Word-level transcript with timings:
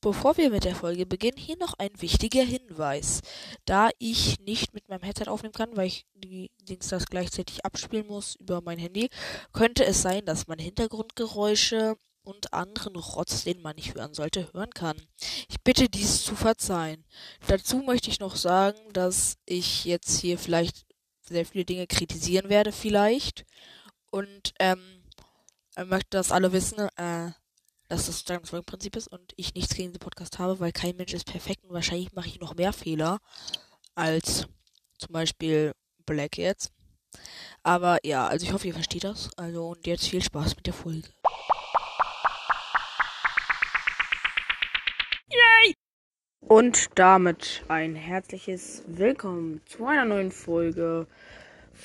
Bevor 0.00 0.36
wir 0.36 0.50
mit 0.50 0.62
der 0.62 0.76
Folge 0.76 1.06
beginnen, 1.06 1.36
hier 1.36 1.56
noch 1.56 1.74
ein 1.76 1.90
wichtiger 2.00 2.42
Hinweis. 2.44 3.20
Da 3.64 3.90
ich 3.98 4.38
nicht 4.40 4.72
mit 4.72 4.88
meinem 4.88 5.02
Headset 5.02 5.28
aufnehmen 5.28 5.54
kann, 5.54 5.76
weil 5.76 5.88
ich 5.88 6.06
die 6.14 6.52
Dings 6.68 6.88
das 6.88 7.06
gleichzeitig 7.06 7.64
abspielen 7.64 8.06
muss 8.06 8.36
über 8.36 8.60
mein 8.60 8.78
Handy, 8.78 9.10
könnte 9.52 9.84
es 9.84 10.00
sein, 10.00 10.24
dass 10.24 10.46
man 10.46 10.60
Hintergrundgeräusche 10.60 11.96
und 12.22 12.52
anderen 12.52 12.94
Rotz, 12.94 13.42
den 13.42 13.60
man 13.60 13.74
nicht 13.74 13.96
hören 13.96 14.14
sollte, 14.14 14.52
hören 14.52 14.70
kann. 14.70 14.96
Ich 15.48 15.60
bitte 15.64 15.88
dies 15.88 16.22
zu 16.22 16.36
verzeihen. 16.36 17.04
Dazu 17.48 17.78
möchte 17.78 18.10
ich 18.10 18.20
noch 18.20 18.36
sagen, 18.36 18.78
dass 18.92 19.36
ich 19.46 19.84
jetzt 19.84 20.20
hier 20.20 20.38
vielleicht 20.38 20.86
sehr 21.22 21.44
viele 21.44 21.64
Dinge 21.64 21.88
kritisieren 21.88 22.50
werde, 22.50 22.70
vielleicht. 22.70 23.44
Und 24.10 24.54
ähm, 24.60 25.02
ich 25.76 25.84
möchte, 25.86 26.10
dass 26.10 26.30
alle 26.30 26.52
wissen, 26.52 26.88
äh, 26.96 27.30
dass 27.88 28.06
das 28.06 28.24
das 28.24 28.50
Prinzip 28.64 28.96
ist 28.96 29.08
und 29.08 29.32
ich 29.36 29.54
nichts 29.54 29.74
gegen 29.74 29.92
den 29.92 29.98
Podcast 29.98 30.38
habe, 30.38 30.60
weil 30.60 30.72
kein 30.72 30.96
Mensch 30.96 31.14
ist 31.14 31.24
perfekt 31.24 31.64
und 31.64 31.72
wahrscheinlich 31.72 32.12
mache 32.12 32.28
ich 32.28 32.40
noch 32.40 32.54
mehr 32.54 32.72
Fehler 32.72 33.18
als 33.94 34.46
zum 34.98 35.12
Beispiel 35.12 35.72
Black 36.04 36.38
jetzt. 36.38 36.70
Aber 37.62 37.98
ja, 38.04 38.26
also 38.26 38.44
ich 38.44 38.52
hoffe, 38.52 38.66
ihr 38.66 38.74
versteht 38.74 39.04
das. 39.04 39.30
Also 39.36 39.68
und 39.68 39.86
jetzt 39.86 40.08
viel 40.08 40.22
Spaß 40.22 40.56
mit 40.56 40.66
der 40.66 40.74
Folge. 40.74 41.08
Yay! 45.30 45.74
Und 46.40 46.88
damit 46.94 47.64
ein 47.68 47.94
herzliches 47.94 48.82
Willkommen 48.86 49.62
zu 49.66 49.86
einer 49.86 50.04
neuen 50.04 50.30
Folge 50.30 51.06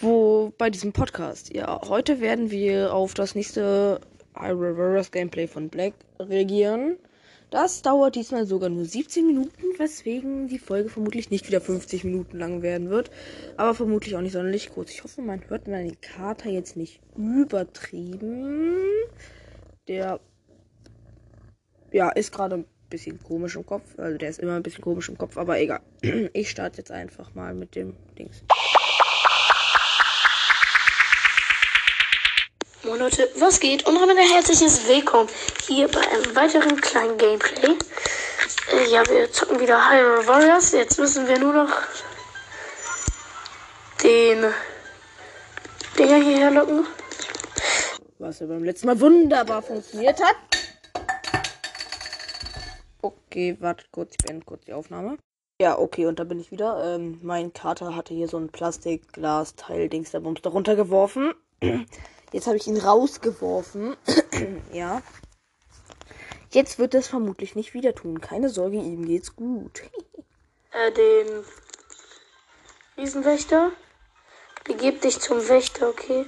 wo 0.01 0.51
bei 0.57 0.69
diesem 0.69 0.91
Podcast. 0.91 1.53
Ja, 1.53 1.81
heute 1.87 2.19
werden 2.19 2.51
wir 2.51 2.93
auf 2.93 3.13
das 3.13 3.35
nächste 3.35 4.01
Hyrule 4.35 4.77
Warriors 4.77 5.11
Gameplay 5.11 5.47
von 5.47 5.69
Black 5.69 5.93
reagieren. 6.19 6.97
Das 7.53 7.83
dauert 7.83 8.15
diesmal 8.15 8.47
sogar 8.47 8.69
nur 8.69 8.83
17 8.83 9.27
Minuten, 9.27 9.77
weswegen 9.77 10.47
die 10.47 10.57
Folge 10.57 10.89
vermutlich 10.89 11.29
nicht 11.29 11.47
wieder 11.47 11.61
50 11.61 12.03
Minuten 12.03 12.39
lang 12.39 12.63
werden 12.63 12.89
wird. 12.89 13.11
Aber 13.57 13.75
vermutlich 13.75 14.15
auch 14.15 14.21
nicht 14.21 14.31
sonderlich 14.31 14.71
kurz. 14.71 14.89
Ich 14.89 15.03
hoffe, 15.03 15.21
man 15.21 15.47
hört 15.49 15.67
meine 15.67 15.95
Kater 15.95 16.49
jetzt 16.49 16.75
nicht 16.75 16.99
übertrieben. 17.15 18.81
Der 19.87 20.19
ja, 21.91 22.09
ist 22.09 22.31
gerade 22.31 22.55
ein 22.55 22.65
bisschen 22.89 23.21
komisch 23.21 23.55
im 23.55 23.67
Kopf. 23.67 23.99
Also 23.99 24.17
der 24.17 24.29
ist 24.29 24.39
immer 24.39 24.55
ein 24.55 24.63
bisschen 24.63 24.83
komisch 24.83 25.09
im 25.09 25.17
Kopf, 25.17 25.37
aber 25.37 25.59
egal. 25.59 25.81
Ich 26.33 26.49
starte 26.49 26.79
jetzt 26.79 26.91
einfach 26.91 27.35
mal 27.35 27.53
mit 27.53 27.75
dem 27.75 27.95
Dings. 28.17 28.43
Leute, 32.83 33.29
was 33.37 33.61
geht? 33.61 33.87
Und 33.87 33.95
damit 33.95 34.17
ein 34.17 34.29
herzliches 34.29 34.89
Willkommen 34.89 35.29
hier 35.65 35.87
bei 35.87 36.01
einem 36.01 36.35
weiteren 36.35 36.81
kleinen 36.81 37.17
Gameplay. 37.17 37.77
Äh, 38.73 38.91
ja, 38.91 39.07
wir 39.07 39.31
zocken 39.31 39.57
wieder 39.61 39.89
Hyrule 39.89 40.27
Warriors. 40.27 40.73
Jetzt 40.73 40.99
müssen 40.99 41.25
wir 41.25 41.39
nur 41.39 41.53
noch 41.53 41.71
den 44.03 44.43
Dinger 45.97 46.15
hierher 46.17 46.51
locken. 46.51 46.85
Was 48.19 48.39
ja 48.39 48.47
beim 48.47 48.65
letzten 48.65 48.87
Mal 48.87 48.99
wunderbar 48.99 49.61
funktioniert 49.61 50.21
hat. 50.21 50.35
Okay, 53.01 53.55
wartet 53.61 53.87
kurz, 53.93 54.11
ich 54.11 54.25
beende 54.25 54.45
kurz 54.45 54.65
die 54.65 54.73
Aufnahme. 54.73 55.17
Ja, 55.61 55.79
okay, 55.79 56.05
und 56.05 56.19
da 56.19 56.25
bin 56.25 56.41
ich 56.41 56.51
wieder. 56.51 56.83
Ähm, 56.83 57.19
mein 57.23 57.53
Kater 57.53 57.95
hatte 57.95 58.13
hier 58.13 58.27
so 58.27 58.37
ein 58.37 58.49
Plastikglas-Teil-Dings 58.49 60.11
der 60.11 60.19
Bums 60.19 60.41
darunter 60.41 60.75
geworfen. 60.75 61.33
Jetzt 62.33 62.47
habe 62.47 62.57
ich 62.57 62.67
ihn 62.67 62.77
rausgeworfen. 62.77 63.95
ja. 64.73 65.01
Jetzt 66.49 66.79
wird 66.79 66.95
es 66.95 67.07
vermutlich 67.07 67.55
nicht 67.55 67.73
wieder 67.75 67.93
tun. 67.95 68.21
Keine 68.21 68.49
Sorge, 68.49 68.77
ihm 68.77 69.05
geht's 69.05 69.35
gut. 69.35 69.83
äh, 70.71 70.91
den 70.91 71.45
Riesenwächter. 72.97 73.71
Begib 74.65 75.01
dich 75.01 75.19
zum 75.19 75.47
Wächter, 75.47 75.89
okay? 75.89 76.25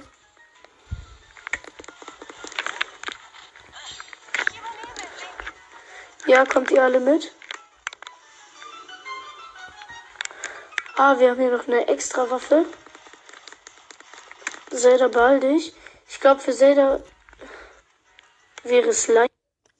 Ja, 6.26 6.44
kommt 6.44 6.70
ihr 6.70 6.82
alle 6.82 7.00
mit? 7.00 7.32
Ah, 10.96 11.18
wir 11.18 11.30
haben 11.30 11.40
hier 11.40 11.56
noch 11.56 11.66
eine 11.66 11.88
extra 11.88 12.30
Waffe. 12.30 12.64
Zelda 14.70 15.08
baldig. 15.08 15.72
Ich 16.08 16.20
glaube, 16.20 16.40
für 16.40 16.52
Zelda 16.52 17.00
wäre 18.62 18.88
es 18.88 19.08
leicht. 19.08 19.32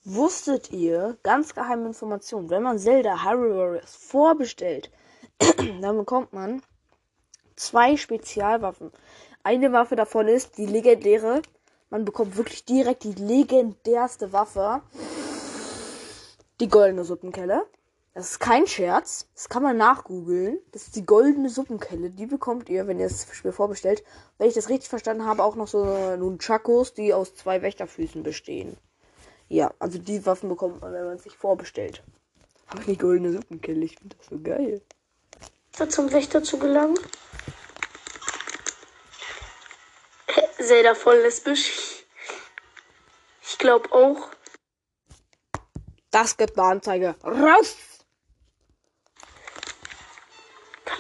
Wusstet 0.05 0.71
ihr, 0.71 1.19
ganz 1.25 1.55
geheime 1.55 1.87
Information, 1.87 2.49
wenn 2.49 2.63
man 2.63 2.79
Zelda 2.79 3.25
Hyrule 3.25 3.57
Warriors 3.57 3.97
vorbestellt, 3.97 4.91
dann 5.81 5.97
bekommt 5.97 6.33
man 6.33 6.63
zwei 7.57 7.97
Spezialwaffen. 7.97 8.93
Eine 9.43 9.73
Waffe 9.73 9.97
davon 9.97 10.29
ist 10.29 10.59
die 10.59 10.67
legendäre. 10.67 11.43
Man 11.91 12.05
bekommt 12.05 12.37
wirklich 12.37 12.65
direkt 12.65 13.05
die 13.05 13.15
legendärste 13.15 14.33
Waffe. 14.33 14.83
Die 16.61 16.69
goldene 16.69 17.05
Suppenkelle. 17.05 17.67
Das 18.16 18.31
ist 18.31 18.38
kein 18.38 18.66
Scherz. 18.66 19.28
Das 19.34 19.50
kann 19.50 19.62
man 19.62 19.77
nachgoogeln. 19.77 20.59
Das 20.72 20.84
ist 20.84 20.97
die 20.97 21.04
goldene 21.04 21.50
Suppenkelle. 21.50 22.09
Die 22.09 22.25
bekommt 22.25 22.71
ihr, 22.71 22.87
wenn 22.87 22.99
ihr 22.99 23.10
das 23.10 23.27
Spiel 23.31 23.53
vorbestellt. 23.53 24.03
Wenn 24.38 24.49
ich 24.49 24.54
das 24.54 24.71
richtig 24.71 24.88
verstanden 24.88 25.27
habe, 25.27 25.44
auch 25.44 25.54
noch 25.54 25.69
so 25.69 25.84
Nunchakos, 26.16 26.94
die 26.94 27.12
aus 27.12 27.34
zwei 27.34 27.60
Wächterfüßen 27.60 28.22
bestehen. 28.22 28.78
Ja, 29.49 29.75
also 29.81 29.99
die 29.99 30.25
Waffen 30.25 30.49
bekommt 30.49 30.81
man, 30.81 30.94
wenn 30.94 31.04
man 31.04 31.19
sich 31.19 31.37
vorbestellt. 31.37 32.03
Aber 32.69 32.82
die 32.84 32.97
goldene 32.97 33.32
Suppenkelle, 33.32 33.84
ich 33.84 33.99
finde 33.99 34.16
das 34.16 34.28
so 34.28 34.41
geil. 34.41 34.81
Zum 35.91 36.10
Wächter 36.10 36.43
zu 36.43 36.59
gelangen. 36.59 36.98
Zelda 40.59 40.94
voll 40.94 41.19
lesbisch. 41.19 42.06
Ich 43.43 43.59
glaube 43.59 43.93
auch. 43.93 44.31
Das 46.10 46.38
gibt 46.38 46.59
eine 46.59 46.69
Anzeige. 46.69 47.15
Raus! 47.22 47.77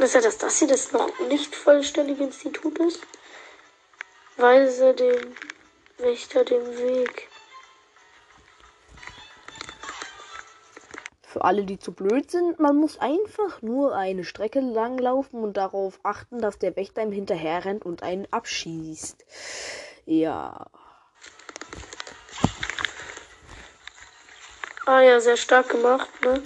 Sein, 0.06 0.22
dass 0.22 0.38
das 0.38 0.60
hier 0.60 0.68
das 0.68 0.92
noch 0.92 1.18
nicht 1.28 1.56
vollständige 1.56 2.22
Institut 2.22 2.78
ist? 2.78 3.00
Weise 4.36 4.94
dem 4.94 5.34
Wächter 5.98 6.44
den 6.44 6.64
Weg. 6.78 7.28
Für 11.22 11.42
alle, 11.42 11.64
die 11.64 11.80
zu 11.80 11.92
blöd 11.92 12.30
sind, 12.30 12.60
man 12.60 12.76
muss 12.76 12.98
einfach 12.98 13.62
nur 13.62 13.96
eine 13.96 14.22
Strecke 14.22 14.60
lang 14.60 14.96
laufen 14.96 15.42
und 15.42 15.56
darauf 15.56 15.98
achten, 16.04 16.40
dass 16.40 16.60
der 16.60 16.76
Wächter 16.76 17.02
ihm 17.02 17.10
hinterher 17.10 17.64
rennt 17.64 17.84
und 17.84 18.04
einen 18.04 18.28
abschießt. 18.30 19.26
Ja. 20.04 20.66
Ah 24.86 25.00
ja, 25.00 25.18
sehr 25.18 25.36
stark 25.36 25.68
gemacht, 25.70 26.08
ne? 26.22 26.42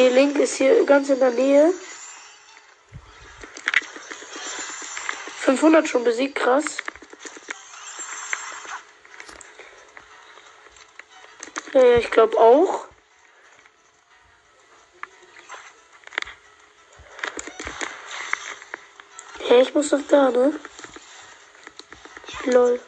Okay, 0.00 0.08
Link 0.08 0.38
ist 0.38 0.54
hier 0.54 0.86
ganz 0.86 1.10
in 1.10 1.18
der 1.18 1.30
Nähe. 1.30 1.74
500 5.40 5.86
schon 5.86 6.04
besiegt, 6.04 6.36
krass. 6.36 6.78
Ja, 11.74 11.82
ja, 11.82 11.96
ich 11.98 12.10
glaube 12.10 12.38
auch. 12.38 12.86
Ja, 19.50 19.56
ich 19.60 19.74
muss 19.74 19.90
doch 19.90 20.00
da, 20.08 20.30
ne? 20.30 20.58
Lol. 22.44 22.80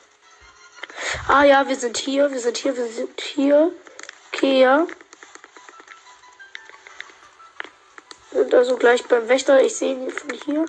Ah 1.28 1.44
ja, 1.44 1.68
wir 1.68 1.76
sind 1.76 1.98
hier, 1.98 2.32
wir 2.32 2.40
sind 2.40 2.56
hier, 2.56 2.74
wir 2.74 2.86
sind 2.86 3.20
hier. 3.20 3.70
Okay, 4.32 4.62
ja. 4.62 4.86
Also 8.62 8.76
gleich 8.76 9.04
beim 9.06 9.28
Wächter. 9.28 9.60
Ich 9.60 9.74
sehe 9.74 9.94
ihn 9.94 10.08
von 10.08 10.30
hier. 10.30 10.64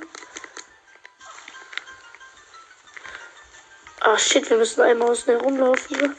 Ah 4.00 4.18
shit, 4.18 4.50
wir 4.50 4.58
müssen 4.58 4.82
einmal 4.82 5.12
außen 5.12 5.38
herumlaufen. 5.38 5.98
Ne? 5.98 6.16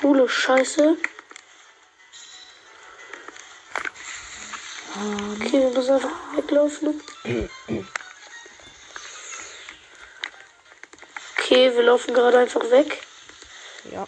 Coole 0.00 0.28
Scheiße. 0.28 0.96
Okay, 5.36 5.52
wir 5.52 5.70
müssen 5.70 5.94
einfach 5.94 6.36
weglaufen. 6.36 7.00
Okay, 11.36 11.76
wir 11.76 11.82
laufen 11.84 12.12
gerade 12.12 12.40
einfach 12.40 12.68
weg. 12.72 13.06
Ja. 13.92 14.04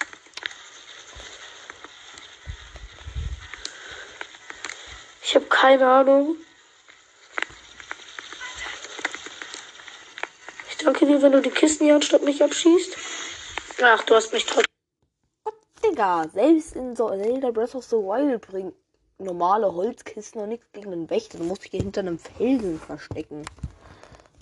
Ich 5.30 5.36
habe 5.36 5.46
keine 5.46 5.86
Ahnung. 5.86 6.34
Ich 10.68 10.76
danke 10.78 11.06
dir, 11.06 11.22
wenn 11.22 11.30
du 11.30 11.40
die 11.40 11.50
Kisten 11.50 11.84
hier 11.84 11.94
anstatt 11.94 12.24
mich 12.24 12.42
abschießt. 12.42 12.96
Ach, 13.80 14.02
du 14.02 14.16
hast 14.16 14.32
mich 14.32 14.44
trotzdem. 14.44 14.66
Digga, 15.84 16.26
selbst 16.34 16.74
in 16.74 16.96
so 16.96 17.10
Zelda 17.10 17.52
Breath 17.52 17.76
of 17.76 17.84
the 17.84 17.94
Wild 17.94 18.40
bringt 18.40 18.74
normale 19.18 19.72
Holzkisten 19.72 20.40
noch 20.40 20.48
nichts 20.48 20.66
gegen 20.72 20.92
einen 20.92 21.08
Wächter. 21.08 21.38
Du 21.38 21.44
musst 21.44 21.62
dich 21.62 21.70
hier 21.70 21.82
hinter 21.82 22.00
einem 22.00 22.18
Felsen 22.18 22.80
verstecken. 22.80 23.46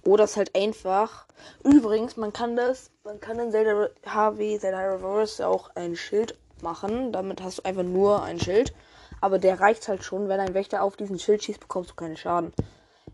Oder 0.05 0.25
es 0.25 0.39
halt 0.39 0.55
einfach. 0.57 1.27
Übrigens, 1.65 2.17
man 2.17 2.33
kann 2.33 2.57
das, 2.57 2.91
man 3.05 3.21
kann 3.21 3.39
in 3.39 3.51
Zelda 3.51 3.91
HW, 4.07 4.59
Zelda 4.59 4.95
Reverse 4.95 5.47
auch 5.47 5.69
ein 5.75 5.97
Schild 5.97 6.35
machen. 6.63 7.13
Damit 7.13 7.43
hast 7.43 7.59
du 7.59 7.65
einfach 7.67 7.83
nur 7.83 8.23
ein 8.23 8.41
Schild. 8.41 8.73
Aber 9.21 9.39
der 9.39 9.61
reicht 9.61 9.89
halt 9.89 10.05
schon. 10.05 10.29
Wenn 10.29 10.41
ein 10.41 10.55
Wächter 10.55 10.83
auf 10.83 10.97
diesen 10.97 11.19
Schild 11.19 11.43
schießt, 11.43 11.61
bekommst 11.61 11.91
du 11.91 11.95
keinen 11.95 12.17
Schaden. 12.17 12.53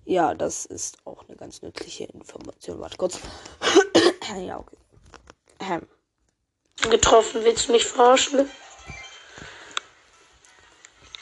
Ja, 0.05 0.35
das 0.35 0.67
ist 0.67 0.99
auch 1.05 1.27
eine 1.27 1.37
ganz 1.37 1.63
nützliche 1.63 2.05
Information. 2.05 2.81
Warte 2.81 2.97
kurz. 2.97 3.21
ja, 4.39 4.59
okay. 4.59 4.77
Ähm. 5.61 5.89
Getroffen, 6.91 7.45
willst 7.45 7.69
du 7.69 7.73
mich 7.73 7.87
verarschen? 7.87 8.51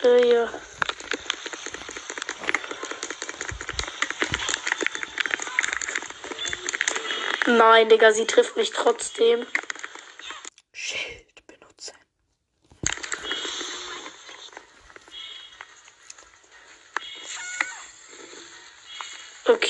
Äh, 0.03 0.35
ja. 0.35 0.49
Nein, 7.47 7.89
Digga, 7.89 8.13
sie 8.13 8.27
trifft 8.27 8.57
mich 8.57 8.71
trotzdem. 8.71 9.47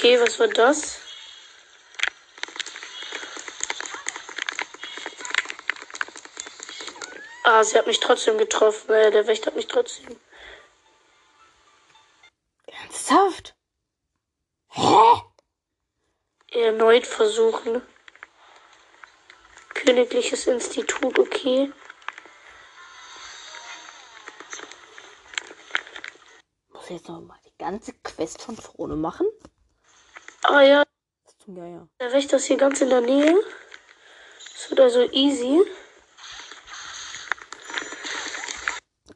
Okay, 0.02 0.20
was 0.20 0.36
war 0.40 0.48
das? 0.48 0.98
Ah, 7.44 7.62
sie 7.62 7.78
hat 7.78 7.86
mich 7.86 8.00
trotzdem 8.00 8.36
getroffen. 8.36 8.88
Der 8.88 9.28
Wächter 9.28 9.46
hat 9.46 9.54
mich 9.54 9.68
trotzdem. 9.68 10.18
Ernsthaft? 12.66 13.54
Hä? 14.70 15.22
Erneut 16.50 17.06
versuchen. 17.06 17.80
Königliches 19.74 20.48
Institut, 20.48 21.16
okay. 21.16 21.72
Muss 26.70 26.86
ich 26.86 26.90
jetzt 26.90 27.08
noch 27.08 27.20
mal 27.20 27.38
die 27.46 27.56
ganze 27.56 27.92
Quest 28.02 28.42
von 28.42 28.56
vorne 28.56 28.96
machen? 28.96 29.28
Ah 30.44 30.62
ja, 30.62 30.82
ja 31.46 31.66
ja. 31.66 31.88
der 32.00 32.12
Wächter 32.12 32.36
ist 32.36 32.46
hier 32.46 32.56
ganz 32.56 32.80
in 32.80 32.88
der 32.88 33.00
Nähe. 33.00 33.38
Das 34.54 34.70
wird 34.70 34.80
also 34.80 35.02
easy. 35.12 35.60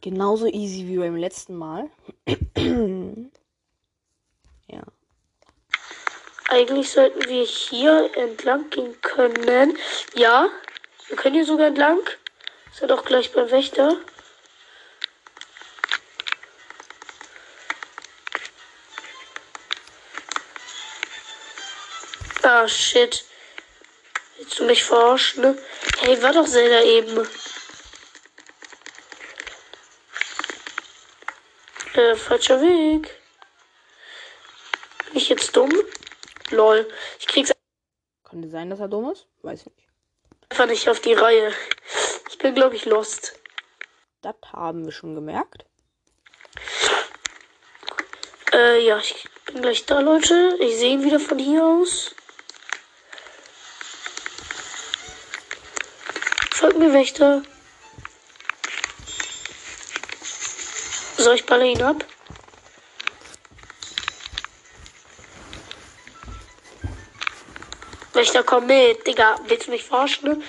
Genauso 0.01 0.47
easy 0.47 0.87
wie 0.87 0.99
beim 0.99 1.17
letzten 1.17 1.57
Mal. 1.57 1.91
ja. 4.69 4.83
Eigentlich 6.49 6.91
sollten 6.91 7.29
wir 7.29 7.45
hier 7.45 8.11
entlang 8.17 8.71
gehen 8.71 9.01
können. 9.03 9.77
Ja, 10.15 10.49
wir 11.09 11.17
können 11.17 11.35
hier 11.35 11.45
sogar 11.45 11.67
entlang. 11.67 11.99
Ist 12.71 12.83
ja 12.83 12.87
doch 12.87 13.05
gleich 13.05 13.33
beim 13.33 13.51
Wächter. 13.51 13.97
Ah, 22.57 22.67
shit. 22.69 23.23
Willst 24.39 24.59
du 24.59 24.65
mich 24.65 24.83
verarschen? 24.83 25.43
Ne? 25.43 25.59
Hey, 25.99 26.23
war 26.23 26.33
doch 26.33 26.47
Zelda 26.47 26.81
eben. 26.85 27.29
Äh, 31.93 32.17
falscher 32.17 32.59
Weg. 32.63 33.11
Bin 35.05 35.17
ich 35.17 35.29
jetzt 35.29 35.55
dumm? 35.55 35.71
Lol. 36.49 36.91
Ich 37.19 37.27
krieg's 37.27 37.53
Könnte 38.25 38.49
sein, 38.49 38.71
dass 38.71 38.81
er 38.81 38.89
dumm 38.89 39.11
ist? 39.11 39.27
Weiß 39.43 39.61
ich 39.61 39.67
nicht. 39.67 39.89
einfach 40.49 40.67
nicht 40.67 40.89
auf 40.89 41.01
die 41.01 41.13
Reihe. 41.13 41.53
Ich 42.31 42.39
bin, 42.39 42.55
glaube 42.55 42.75
ich, 42.75 42.87
lost. 42.87 43.39
Das 44.23 44.35
haben 44.55 44.87
wir 44.87 44.93
schon 44.93 45.15
gemerkt. 45.15 45.67
Äh, 48.55 48.83
ja, 48.83 48.97
ich 48.97 49.29
bin 49.45 49.61
gleich 49.61 49.85
da, 49.85 50.01
Leute. 50.01 50.57
Ich 50.61 50.79
sehe 50.79 50.95
ihn 50.95 51.05
wieder 51.05 51.21
von 51.21 51.39
hier 51.39 51.63
aus. 51.63 52.15
Folgt 56.77 56.93
mir, 56.93 56.93
Wächter. 56.93 57.43
So, 61.17 61.33
ich 61.33 61.47
balle 61.47 61.69
ihn 61.69 61.83
ab. 61.83 62.05
Wächter, 68.13 68.43
komm 68.43 68.67
mit. 68.67 69.07
Digga, 69.07 69.37
willst 69.47 69.69
du 69.69 69.71
mich 69.71 69.85
verarschen? 69.85 70.29
Ne? 70.29 70.43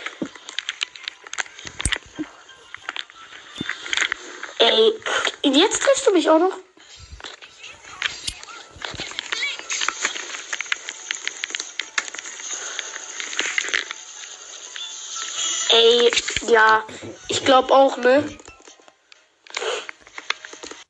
Ey, 4.59 4.93
jetzt 5.43 5.81
triffst 5.81 6.07
du 6.07 6.11
mich 6.11 6.29
auch 6.29 6.39
noch? 6.39 6.66
Ey, 15.77 16.11
ja, 16.47 16.83
ich 17.27 17.45
glaube 17.45 17.71
auch, 17.71 17.97
ne? 17.97 18.23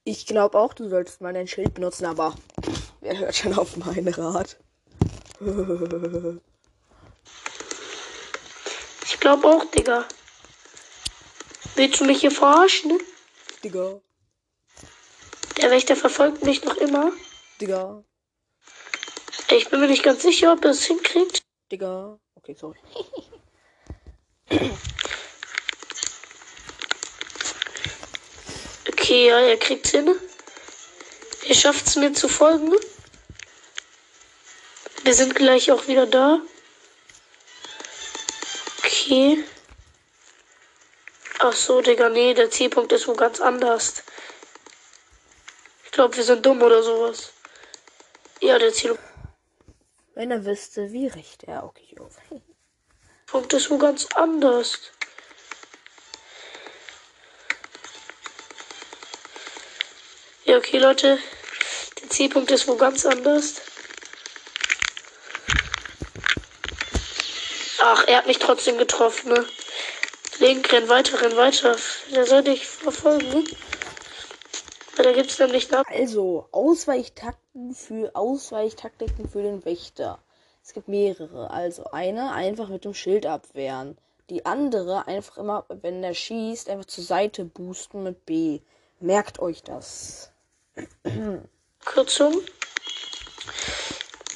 Ich 0.06 0.26
glaube 0.26 0.58
auch, 0.58 0.74
du 0.74 0.88
solltest 0.88 1.20
mal 1.20 1.34
dein 1.34 1.48
Schild 1.48 1.74
benutzen, 1.74 2.06
aber 2.06 2.36
wer 3.02 3.18
hört 3.18 3.36
schon 3.36 3.54
auf 3.54 3.76
meinen 3.76 4.08
Rat? 4.08 4.56
Ich 9.04 9.20
glaube 9.20 9.46
auch, 9.46 9.66
Digga. 9.72 10.06
Willst 11.76 12.00
du 12.00 12.06
mich 12.06 12.22
hier 12.22 12.32
verarschen? 12.32 12.92
ne? 12.92 12.98
Digga, 13.66 14.00
Der 15.58 15.70
Wächter 15.70 15.98
verfolgt 15.98 16.46
mich 16.46 16.64
noch 16.64 16.78
immer. 16.78 17.12
Digga, 17.60 18.06
Ich 19.52 19.70
bin 19.70 19.82
mir 19.82 19.88
nicht 19.88 20.04
ganz 20.04 20.22
sicher, 20.22 20.54
ob 20.54 20.64
er 20.64 20.72
es 20.72 20.86
hinkriegt. 20.86 21.42
Digga. 21.70 22.18
Okay, 22.36 22.56
sorry. 22.58 22.78
Okay, 28.90 29.28
ja, 29.28 29.40
er 29.40 29.58
kriegt's 29.58 29.92
hin. 29.92 30.16
Er 31.48 31.56
schafft's 31.56 31.96
mir 31.96 32.14
zu 32.14 32.28
folgen. 32.28 32.74
Wir 35.04 35.14
sind 35.14 35.36
gleich 35.36 35.72
auch 35.72 35.88
wieder 35.88 36.06
da. 36.06 36.42
Okay. 38.80 39.44
Ach 41.40 41.54
so, 41.54 41.82
Digga, 41.82 42.10
nee, 42.10 42.34
der 42.34 42.52
Zielpunkt 42.52 42.92
ist 42.92 43.08
wo 43.08 43.14
ganz 43.14 43.40
anders. 43.40 44.04
Ich 45.86 45.92
glaube, 45.92 46.18
wir 46.18 46.24
sind 46.24 46.46
dumm 46.46 46.62
oder 46.62 46.84
sowas. 46.84 47.32
Ja, 48.42 48.60
der 48.60 48.74
Zielpunkt 48.74 49.04
Wenn 50.16 50.32
er 50.32 50.44
wüsste, 50.46 50.92
wie 50.92 51.08
recht 51.08 51.44
er. 51.44 51.64
Okay, 51.64 51.96
jo. 53.34 53.40
ist 53.42 53.70
wo 53.70 53.78
ganz 53.78 54.08
anders. 54.16 54.80
Ja, 60.46 60.58
okay, 60.58 60.78
Leute. 60.78 61.20
Der 62.02 62.10
Zielpunkt 62.10 62.52
ist 62.52 62.68
wo 62.68 62.76
ganz 62.76 63.06
anders. 63.06 63.62
Ach, 67.80 68.06
er 68.08 68.18
hat 68.18 68.28
mich 68.28 68.40
trotzdem 68.40 68.78
getroffen, 68.78 69.34
ne? 69.34 69.46
Link, 70.40 70.72
renn 70.72 70.88
weiter, 70.88 71.22
renn 71.22 71.36
weiter. 71.36 71.76
Der 72.14 72.26
soll 72.26 72.44
dich 72.44 72.68
verfolgen, 72.68 73.30
ne? 73.30 73.44
Weil 74.96 75.06
da 75.06 75.12
gibt's 75.12 75.38
nämlich 75.40 75.74
eine 75.74 75.86
Also, 75.88 76.48
Ausweichtakten 76.52 77.74
für 77.76 78.16
Ausweichtaktiken 78.16 79.30
für 79.30 79.42
den 79.42 79.64
Wächter. 79.66 80.20
Es 80.68 80.74
gibt 80.74 80.90
mehrere. 80.90 81.50
Also 81.50 81.86
eine 81.92 82.34
einfach 82.34 82.68
mit 82.68 82.84
dem 82.84 82.94
Schild 82.94 83.26
abwehren. 83.26 83.98
Die 84.30 84.46
andere 84.46 85.08
einfach 85.08 85.38
immer, 85.38 85.64
wenn 85.70 86.02
der 86.02 86.14
schießt, 86.14 86.70
einfach 86.70 86.84
zur 86.84 87.06
Seite 87.06 87.46
boosten 87.46 88.04
mit 88.04 88.26
B. 88.26 88.60
Merkt 89.00 89.40
euch 89.40 89.64
das. 89.64 90.34
Kürzung. 91.86 92.42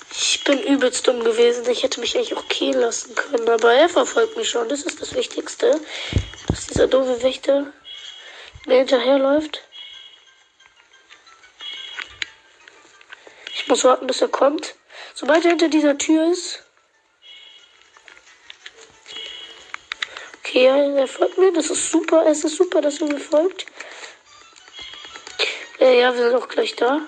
Ich 0.09 0.41
bin 0.45 0.63
übelst 0.63 1.05
dumm 1.05 1.21
gewesen. 1.21 1.69
Ich 1.69 1.83
hätte 1.83 2.00
mich 2.00 2.15
eigentlich 2.15 2.38
auch 2.38 2.47
killen 2.47 2.79
lassen 2.79 3.13
können. 3.13 3.50
Aber 3.50 3.73
er 3.73 3.89
verfolgt 3.89 4.38
mich 4.38 4.50
schon. 4.50 4.69
Das 4.69 4.83
ist 4.83 5.01
das 5.01 5.13
Wichtigste. 5.13 5.81
Dass 6.47 6.67
dieser 6.67 6.88
doofe 6.88 7.21
Wächter 7.23 7.73
mir 8.67 8.77
hinterherläuft. 8.77 9.67
Ich 13.53 13.67
muss 13.67 13.83
warten, 13.83 14.07
bis 14.07 14.21
er 14.21 14.29
kommt. 14.29 14.75
Sobald 15.13 15.44
er 15.46 15.51
hinter 15.51 15.70
dieser 15.70 15.98
Tür 15.98 16.32
ist. 16.32 16.63
Okay, 20.39 20.65
er 20.65 21.08
folgt 21.08 21.38
mir. 21.38 21.53
Das 21.53 21.70
ist 21.70 21.91
super. 21.91 22.25
Es 22.27 22.44
ist 22.44 22.58
super, 22.58 22.82
dass 22.82 23.00
er 23.01 23.08
mir 23.08 23.20
folgt. 23.20 23.65
Äh, 25.80 26.00
ja, 26.01 26.13
wir 26.13 26.30
sind 26.30 26.36
auch 26.36 26.48
gleich 26.48 26.75
da. 26.75 27.01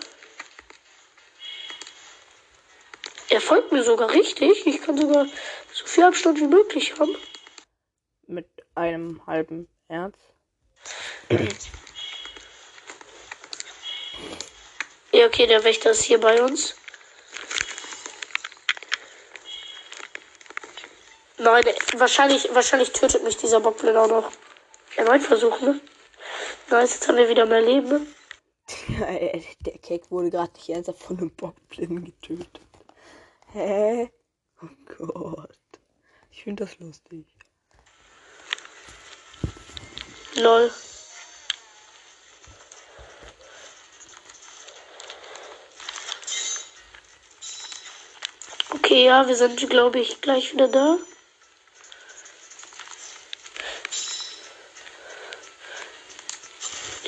Er 3.29 3.41
folgt 3.41 3.71
mir 3.71 3.83
sogar 3.83 4.11
richtig. 4.11 4.65
Ich 4.65 4.81
kann 4.81 4.97
sogar 4.97 5.25
so 5.71 5.85
viel 5.85 6.03
Abstand 6.03 6.39
wie 6.39 6.47
möglich 6.47 6.93
haben. 6.99 7.15
Mit 8.27 8.47
einem 8.75 9.25
halben 9.25 9.67
Herz. 9.87 10.17
Ja, 15.11 15.25
okay, 15.27 15.47
der 15.47 15.63
Wächter 15.63 15.91
ist 15.91 16.03
hier 16.03 16.19
bei 16.19 16.41
uns. 16.41 16.75
Nein, 21.43 21.65
wahrscheinlich, 21.97 22.47
wahrscheinlich 22.55 22.93
tötet 22.93 23.21
mich 23.25 23.35
dieser 23.35 23.59
Bockblin 23.59 23.97
auch 23.97 24.07
noch. 24.07 24.31
Erneut 24.95 25.23
versuchen, 25.23 25.65
ne? 25.65 25.81
Nice, 26.69 26.93
jetzt 26.93 27.07
haben 27.09 27.17
wir 27.17 27.27
wieder 27.27 27.45
mehr 27.45 27.61
Leben. 27.61 27.89
Ne? 27.89 29.43
Der 29.65 29.77
Cake 29.79 30.09
wurde 30.09 30.29
gerade 30.29 30.53
nicht 30.53 30.69
ernsthaft 30.69 31.03
von 31.03 31.17
einem 31.17 31.31
Bockblinden 31.31 32.05
getötet. 32.05 32.61
Hä? 33.51 34.09
Oh 34.61 34.67
Gott. 34.97 35.59
Ich 36.31 36.43
finde 36.43 36.63
das 36.63 36.79
lustig. 36.79 37.25
Lol. 40.35 40.71
Okay, 48.73 49.05
ja, 49.05 49.27
wir 49.27 49.35
sind, 49.35 49.69
glaube 49.69 49.99
ich, 49.99 50.21
gleich 50.21 50.53
wieder 50.53 50.69
da. 50.69 50.97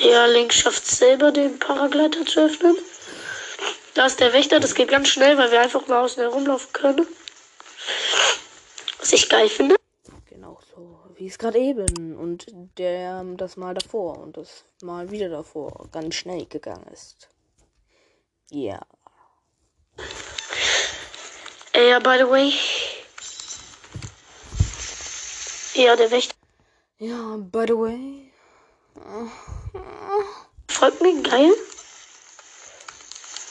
Ja, 0.06 0.24
Link 0.26 0.52
schafft 0.52 0.86
selber 0.86 1.32
den 1.32 1.58
Paragleiter 1.58 2.24
zu 2.24 2.44
öffnen. 2.44 2.76
Da 3.94 4.06
ist 4.06 4.20
der 4.20 4.32
Wächter, 4.32 4.60
das 4.60 4.76
geht 4.76 4.88
ganz 4.88 5.08
schnell, 5.08 5.36
weil 5.36 5.50
wir 5.50 5.60
einfach 5.60 5.84
mal 5.88 6.04
außen 6.04 6.22
herumlaufen 6.22 6.72
können. 6.72 7.08
Was 9.00 9.12
ich 9.12 9.28
geil 9.28 9.48
finde. 9.48 9.74
Genau 10.26 10.60
so, 10.72 11.00
wie 11.16 11.26
es 11.26 11.38
gerade 11.38 11.58
eben 11.58 12.16
und 12.16 12.46
der 12.78 13.24
das 13.36 13.56
Mal 13.56 13.74
davor 13.74 14.18
und 14.18 14.36
das 14.36 14.64
Mal 14.80 15.10
wieder 15.10 15.28
davor 15.28 15.88
ganz 15.90 16.14
schnell 16.14 16.46
gegangen 16.46 16.86
ist. 16.92 17.28
Ja. 18.50 18.80
Äh, 21.72 21.90
ja, 21.90 21.98
by 21.98 22.16
the 22.18 22.30
way. 22.30 22.52
Ja, 25.74 25.96
der 25.96 26.12
Wächter. 26.12 26.36
Ja, 26.98 27.36
by 27.38 27.64
the 27.66 27.74
way. 27.76 28.32
Folgt 30.68 31.00
mir 31.00 31.22
geil. 31.22 31.54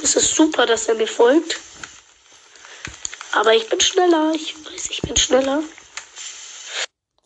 Das 0.01 0.15
ist 0.15 0.35
super, 0.35 0.65
dass 0.65 0.87
er 0.87 0.95
mir 0.95 1.07
folgt. 1.07 1.59
Aber 3.31 3.53
ich 3.53 3.67
bin 3.69 3.79
schneller. 3.81 4.31
Ich 4.33 4.55
weiß, 4.65 4.89
ich 4.89 5.01
bin 5.01 5.17
schneller. 5.17 5.63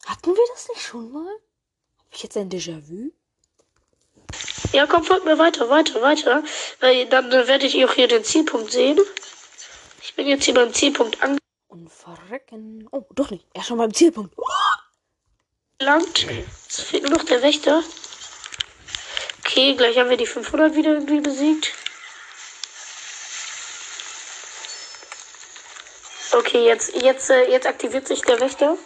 Hatten 0.05 0.35
wir 0.35 0.43
das 0.53 0.67
nicht 0.69 0.81
schon 0.81 1.11
mal? 1.11 1.27
Hab 1.27 2.13
ich 2.13 2.23
jetzt 2.23 2.37
ein 2.37 2.49
Déjà-vu? 2.49 3.11
Ja, 4.71 4.87
komm, 4.87 5.03
folgt 5.03 5.25
mir 5.25 5.37
weiter, 5.37 5.69
weiter, 5.69 6.01
weiter. 6.01 6.43
Weil 6.79 7.07
dann 7.07 7.31
werdet 7.31 7.73
ihr 7.73 7.89
auch 7.89 7.93
hier 7.93 8.07
den 8.07 8.23
Zielpunkt 8.23 8.71
sehen. 8.71 8.99
Ich 10.01 10.15
bin 10.15 10.27
jetzt 10.27 10.45
hier 10.45 10.53
beim 10.53 10.73
Zielpunkt 10.73 11.17
Und 11.67 11.91
verrecken. 11.91 12.87
Oh, 12.91 13.05
doch 13.11 13.29
nicht. 13.29 13.45
Er 13.53 13.61
ist 13.61 13.67
schon 13.67 13.77
beim 13.77 13.93
Zielpunkt. 13.93 14.35
angelangt. 15.79 16.25
Es 16.67 16.81
fehlt 16.81 17.03
nur 17.03 17.17
noch 17.17 17.25
der 17.25 17.41
Wächter. 17.41 17.83
Okay, 19.59 19.75
gleich 19.75 19.97
haben 19.97 20.09
wir 20.09 20.15
die 20.15 20.25
500 20.25 20.73
wieder 20.73 20.91
irgendwie 20.91 21.19
besiegt. 21.19 21.73
Okay, 26.31 26.65
jetzt, 26.65 26.95
jetzt, 26.95 27.29
äh, 27.29 27.51
jetzt 27.51 27.67
aktiviert 27.67 28.07
sich 28.07 28.21
der 28.21 28.39
Wächter. 28.39 28.77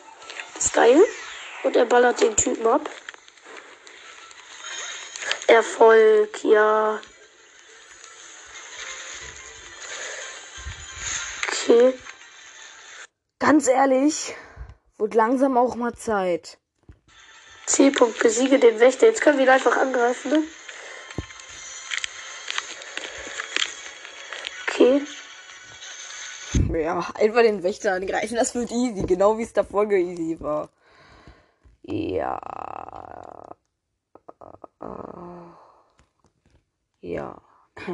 Das 0.55 0.65
ist 0.65 0.73
geil. 0.73 0.99
Und 1.61 1.75
er 1.75 1.85
ballert 1.85 2.21
den 2.21 2.35
Typen 2.35 2.65
ab. 2.65 2.89
Erfolg, 5.45 6.43
ja. 6.43 6.99
Okay. 11.49 11.93
Ganz 13.37 13.67
ehrlich, 13.67 14.35
wird 14.97 15.13
langsam 15.13 15.55
auch 15.55 15.75
mal 15.75 15.93
Zeit. 15.93 16.57
Zielpunkt, 17.67 18.17
besiege 18.17 18.57
den 18.57 18.79
Wächter. 18.79 19.05
Jetzt 19.05 19.21
können 19.21 19.37
wir 19.37 19.45
ihn 19.45 19.51
einfach 19.51 19.77
angreifen, 19.77 20.31
ne? 20.31 20.43
Okay. 24.83 25.01
Ja, 26.73 26.99
einfach 27.15 27.41
den 27.41 27.63
Wächter 27.63 27.93
angreifen, 27.93 28.35
das 28.35 28.53
wird 28.53 28.71
easy, 28.71 29.05
genau 29.05 29.37
wie 29.37 29.43
es 29.43 29.53
davor 29.53 29.89
easy 29.91 30.37
war. 30.39 30.69
Ja. 31.83 32.39
Ja. 37.01 37.41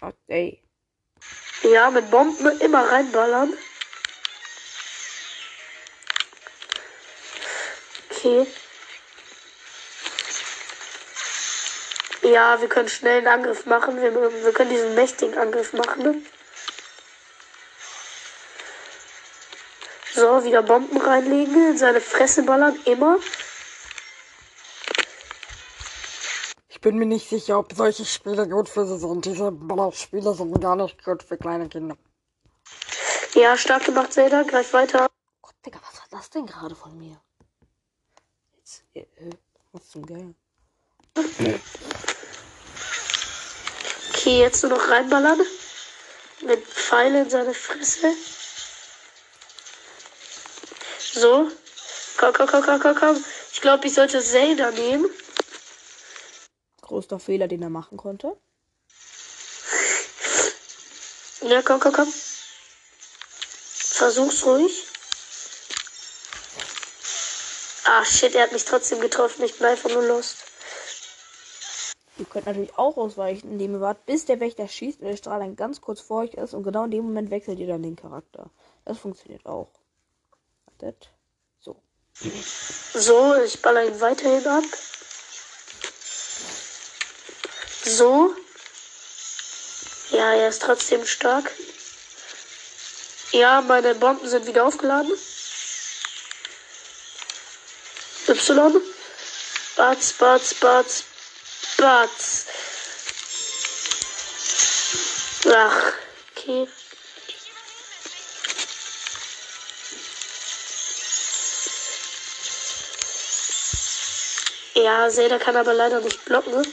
Okay. 0.00 0.60
Ja, 1.62 1.90
mit 1.90 2.10
Bomben 2.10 2.60
immer 2.60 2.90
reinballern. 2.90 3.54
Okay. 8.10 8.46
Ja, 12.24 12.58
wir 12.58 12.68
können 12.68 12.88
schnell 12.88 13.18
einen 13.18 13.26
Angriff 13.26 13.66
machen. 13.66 14.00
Wir, 14.00 14.14
wir 14.14 14.52
können 14.52 14.70
diesen 14.70 14.94
mächtigen 14.94 15.36
Angriff 15.36 15.74
machen. 15.74 16.02
Ne? 16.02 16.22
So, 20.14 20.42
wieder 20.44 20.62
Bomben 20.62 20.96
reinlegen, 20.96 21.72
in 21.72 21.76
seine 21.76 22.00
Fresse 22.00 22.44
ballern, 22.44 22.78
immer. 22.86 23.18
Ich 26.68 26.80
bin 26.80 26.96
mir 26.96 27.06
nicht 27.06 27.28
sicher, 27.28 27.58
ob 27.58 27.72
solche 27.74 28.04
Spiele 28.06 28.48
gut 28.48 28.68
für 28.68 28.86
sie 28.86 28.98
sind. 28.98 29.24
Diese 29.24 29.50
Ballerspiele 29.50 30.32
sind 30.34 30.60
gar 30.60 30.76
nicht 30.76 31.04
gut 31.04 31.22
für 31.22 31.36
kleine 31.36 31.68
Kinder. 31.68 31.96
Ja, 33.34 33.56
stark 33.56 33.84
gemacht, 33.84 34.12
Zelda. 34.12 34.44
Greif 34.44 34.72
weiter. 34.72 35.08
Gott, 35.42 35.54
Digga, 35.66 35.80
was 35.82 35.98
war 35.98 36.06
das 36.10 36.30
denn 36.30 36.46
gerade 36.46 36.74
von 36.74 36.96
mir? 36.96 37.20
Jetzt, 38.56 38.84
äh, 38.94 39.00
äh, 39.00 39.30
was 39.72 39.90
zum 39.90 40.06
Geil? 40.06 40.34
Okay, 44.24 44.40
jetzt 44.40 44.62
nur 44.62 44.72
noch 44.72 44.88
reinballern. 44.88 45.40
Mit 46.40 46.66
Pfeile 46.66 47.22
in 47.22 47.30
seine 47.30 47.54
Fresse. 47.54 48.12
So. 50.98 51.50
Komm, 52.16 52.32
komm, 52.32 52.46
komm, 52.46 52.62
komm, 52.62 52.80
komm, 52.80 52.94
komm. 52.96 53.24
Ich 53.52 53.60
glaube, 53.60 53.86
ich 53.86 53.94
sollte 53.94 54.22
Zelda 54.22 54.70
nehmen. 54.72 55.08
Größter 56.82 57.20
Fehler, 57.20 57.48
den 57.48 57.62
er 57.62 57.70
machen 57.70 57.96
konnte. 57.96 58.36
Ja, 61.42 61.62
komm, 61.62 61.80
komm, 61.80 61.92
komm. 61.92 62.12
Versuch's 63.72 64.44
ruhig. 64.44 64.86
Ah, 67.84 68.04
shit, 68.04 68.34
er 68.34 68.44
hat 68.44 68.52
mich 68.52 68.64
trotzdem 68.64 69.00
getroffen. 69.00 69.44
Ich 69.44 69.58
bin 69.58 69.66
einfach 69.66 69.90
nur 69.90 70.02
lost. 70.02 70.38
Ihr 72.16 72.26
könnt 72.26 72.46
natürlich 72.46 72.78
auch 72.78 72.96
ausweichen, 72.96 73.50
indem 73.50 73.74
ihr 73.74 73.80
wartet, 73.80 74.06
bis 74.06 74.24
der 74.24 74.38
Wächter 74.38 74.68
schießt 74.68 75.00
und 75.00 75.08
der 75.08 75.16
Strahl 75.16 75.40
dann 75.40 75.56
ganz 75.56 75.80
kurz 75.80 76.00
vor 76.00 76.22
euch 76.22 76.34
ist 76.34 76.54
und 76.54 76.62
genau 76.62 76.84
in 76.84 76.92
dem 76.92 77.04
Moment 77.04 77.30
wechselt 77.30 77.58
ihr 77.58 77.66
dann 77.66 77.82
den 77.82 77.96
Charakter. 77.96 78.50
Das 78.84 78.98
funktioniert 78.98 79.44
auch. 79.46 79.68
Wartet. 80.66 81.10
So. 81.58 81.76
So, 82.92 83.34
ich 83.42 83.60
baller 83.62 83.86
ihn 83.86 84.00
weiterhin 84.00 84.46
ab. 84.46 84.64
So. 87.84 88.30
Ja, 90.10 90.34
er 90.34 90.48
ist 90.48 90.62
trotzdem 90.62 91.04
stark. 91.04 91.50
Ja, 93.32 93.60
meine 93.62 93.96
Bomben 93.96 94.28
sind 94.28 94.46
wieder 94.46 94.64
aufgeladen. 94.64 95.10
Y. 98.28 98.80
Batz, 99.76 100.12
Batz, 100.12 100.54
Batz, 100.54 101.04
Batz. 101.76 102.46
Ach, 105.46 105.92
okay. 106.36 106.68
Ja, 114.74 115.08
Zelda 115.08 115.38
kann 115.38 115.56
aber 115.56 115.72
leider 115.72 116.00
nicht 116.00 116.24
blocken. 116.24 116.66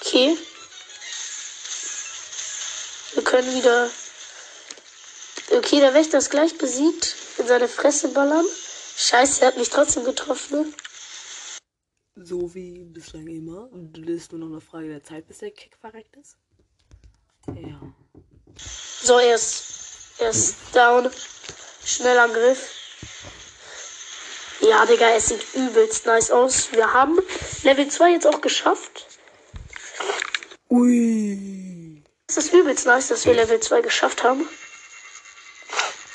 Okay. 0.00 0.38
Wir 3.14 3.24
können 3.24 3.54
wieder. 3.54 3.90
Okay, 5.50 5.80
der 5.80 5.94
Wächter 5.94 6.18
ist 6.18 6.30
gleich 6.30 6.56
besiegt. 6.56 7.14
in 7.38 7.46
seine 7.46 7.68
Fresse 7.68 8.08
ballern. 8.08 8.44
Scheiße, 8.96 9.42
er 9.42 9.48
hat 9.48 9.56
mich 9.56 9.70
trotzdem 9.70 10.04
getroffen. 10.04 10.74
So 12.20 12.52
wie 12.54 12.84
bislang 12.84 13.26
immer. 13.28 13.68
Du 13.72 14.02
ist 14.12 14.32
nur 14.32 14.40
noch 14.40 14.48
eine 14.48 14.60
Frage 14.60 14.88
der 14.88 15.04
Zeit, 15.04 15.28
bis 15.28 15.38
der 15.38 15.52
Kick 15.52 15.76
verreckt 15.80 16.16
ist. 16.16 16.36
Ja. 17.46 17.80
So, 18.56 19.18
er 19.18 19.36
ist, 19.36 20.18
er 20.18 20.30
ist 20.30 20.56
down. 20.72 21.10
Schneller 21.84 22.28
Griff. 22.28 22.74
Ja, 24.60 24.84
Digga, 24.84 25.10
es 25.10 25.28
sieht 25.28 25.54
übelst 25.54 26.06
nice 26.06 26.32
aus. 26.32 26.72
Wir 26.72 26.92
haben 26.92 27.18
Level 27.62 27.88
2 27.88 28.10
jetzt 28.10 28.26
auch 28.26 28.40
geschafft. 28.40 29.06
Ui. 30.68 32.02
Es 32.26 32.36
ist 32.36 32.52
übelst 32.52 32.86
nice, 32.86 33.08
dass 33.08 33.24
wir 33.24 33.34
Level 33.34 33.60
2 33.60 33.80
geschafft 33.80 34.24
haben. 34.24 34.48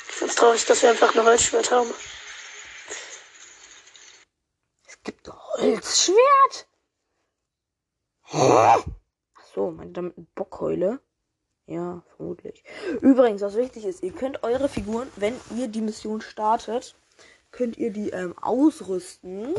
Ich 0.08 0.14
find's 0.14 0.34
traurig, 0.34 0.64
dass 0.66 0.82
wir 0.82 0.90
einfach 0.90 1.14
ein 1.14 1.24
Holzschwert 1.24 1.70
haben. 1.70 1.90
Es 4.86 5.02
gibt 5.02 5.28
Holzschwert? 6.04 6.66
Ach 8.32 9.44
so, 9.54 9.70
meint 9.70 9.96
damit 9.96 10.14
Bockheule? 10.34 11.00
Ja, 11.66 12.02
vermutlich. 12.16 12.62
Übrigens, 13.00 13.40
was 13.40 13.56
wichtig 13.56 13.86
ist, 13.86 14.02
ihr 14.02 14.12
könnt 14.12 14.42
eure 14.42 14.68
Figuren, 14.68 15.08
wenn 15.16 15.34
ihr 15.56 15.68
die 15.68 15.80
Mission 15.80 16.20
startet, 16.20 16.94
könnt 17.52 17.78
ihr 17.78 17.90
die 17.90 18.10
ähm, 18.10 18.36
ausrüsten. 18.38 19.54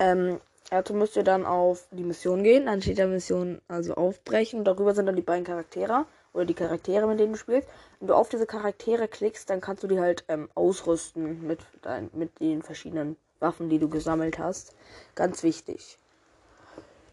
Ähm, 0.00 0.40
dazu 0.70 0.94
müsst 0.94 1.16
ihr 1.16 1.22
dann 1.22 1.46
auf 1.46 1.86
die 1.92 2.02
Mission 2.02 2.42
gehen. 2.42 2.66
Dann 2.66 2.82
steht 2.82 2.98
der 2.98 3.06
Mission 3.06 3.60
also 3.68 3.94
aufbrechen. 3.94 4.64
Darüber 4.64 4.94
sind 4.94 5.06
dann 5.06 5.16
die 5.16 5.22
beiden 5.22 5.44
Charaktere. 5.44 6.06
Oder 6.32 6.46
die 6.46 6.54
Charaktere, 6.54 7.06
mit 7.06 7.20
denen 7.20 7.34
du 7.34 7.38
spielst. 7.38 7.68
Wenn 8.00 8.08
du 8.08 8.14
auf 8.14 8.28
diese 8.28 8.46
Charaktere 8.46 9.06
klickst, 9.06 9.48
dann 9.50 9.60
kannst 9.60 9.84
du 9.84 9.86
die 9.86 10.00
halt 10.00 10.24
ähm, 10.26 10.48
ausrüsten 10.56 11.46
mit, 11.46 11.60
dein, 11.82 12.10
mit 12.12 12.40
den 12.40 12.62
verschiedenen 12.62 13.16
Waffen, 13.44 13.68
die 13.68 13.78
du 13.78 13.88
gesammelt 13.88 14.38
hast. 14.38 14.74
Ganz 15.14 15.42
wichtig. 15.42 15.98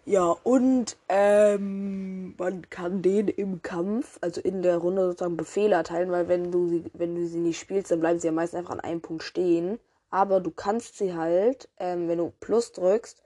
Ja, 0.05 0.35
und 0.43 0.97
ähm, 1.09 2.33
man 2.37 2.67
kann 2.71 3.03
denen 3.03 3.27
im 3.27 3.61
Kampf, 3.61 4.17
also 4.21 4.41
in 4.41 4.63
der 4.63 4.77
Runde 4.77 5.03
sozusagen 5.03 5.37
Befehle 5.37 5.75
erteilen, 5.75 6.09
weil 6.09 6.27
wenn 6.27 6.51
du 6.51 6.67
sie, 6.67 6.83
wenn 6.93 7.13
du 7.13 7.27
sie 7.27 7.37
nicht 7.37 7.59
spielst, 7.59 7.91
dann 7.91 7.99
bleiben 7.99 8.19
sie 8.19 8.27
ja 8.27 8.33
meistens 8.33 8.59
einfach 8.59 8.73
an 8.73 8.79
einem 8.79 9.01
Punkt 9.01 9.21
stehen. 9.21 9.79
Aber 10.09 10.39
du 10.39 10.49
kannst 10.49 10.97
sie 10.97 11.13
halt, 11.13 11.69
ähm, 11.77 12.07
wenn 12.07 12.17
du 12.17 12.33
Plus 12.39 12.71
drückst, 12.71 13.21